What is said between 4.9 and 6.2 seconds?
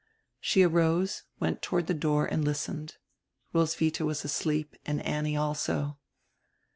Annie also.